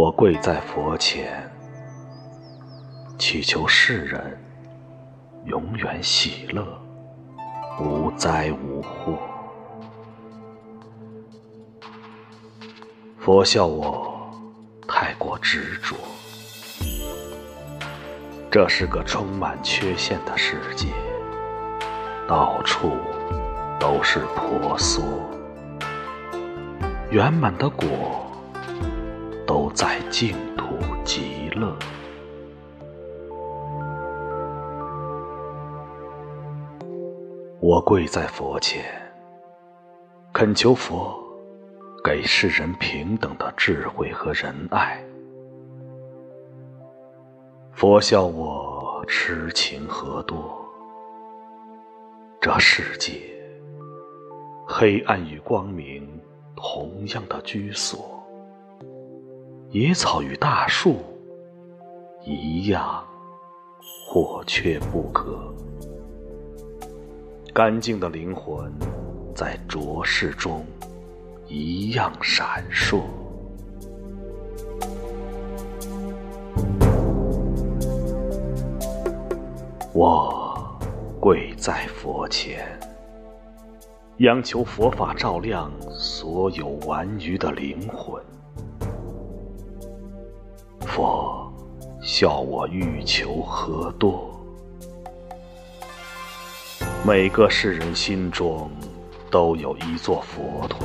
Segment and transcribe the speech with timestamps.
[0.00, 1.46] 我跪在佛前，
[3.18, 4.42] 祈求世人
[5.44, 6.64] 永远喜乐，
[7.78, 9.18] 无灾无祸。
[13.18, 14.18] 佛笑我
[14.88, 15.94] 太过执着，
[18.50, 20.86] 这是个充满缺陷的世界，
[22.26, 22.92] 到处
[23.78, 25.04] 都是婆娑，
[27.10, 28.29] 圆满的果
[30.20, 31.74] 净土极乐。
[37.58, 38.84] 我跪在佛前，
[40.30, 41.18] 恳求佛。
[42.04, 45.02] 给世人平等的智慧和仁爱。
[47.72, 50.62] 佛笑我痴情何多。
[52.42, 53.22] 这世界，
[54.68, 56.06] 黑暗与光明
[56.54, 58.19] 同样的居所，
[59.70, 60.96] 野草与大树
[62.24, 63.04] 一样
[64.06, 65.54] 或缺不可。
[67.54, 68.72] 干净的灵魂
[69.34, 70.64] 在浊世中。
[71.52, 73.00] 一样闪烁。
[79.92, 80.78] 我
[81.18, 82.64] 跪在佛前，
[84.18, 88.22] 央求佛法照亮所有顽愚的灵魂。
[90.90, 91.52] 佛
[92.02, 94.28] 笑我欲求何多？
[97.06, 98.68] 每个世人心中
[99.30, 100.80] 都有一座佛陀。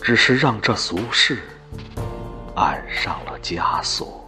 [0.00, 1.42] 只是让这俗世
[2.54, 4.24] 按上了枷锁，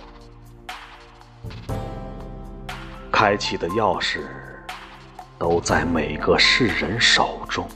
[3.13, 4.23] 开启的钥匙
[5.39, 7.69] 都在每个世人手中。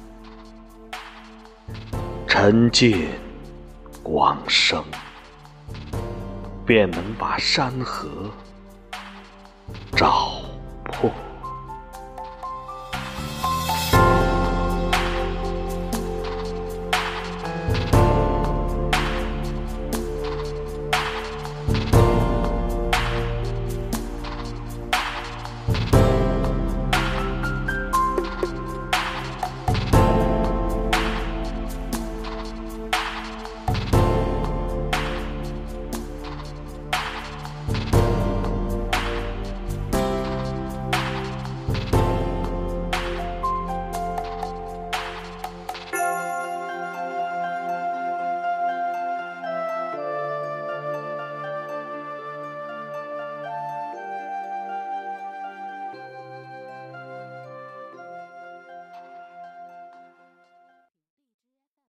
[2.27, 3.09] 沉静
[4.03, 4.83] 光生，
[6.73, 8.09] 便能把山河
[9.95, 10.41] 照
[10.85, 11.11] 破。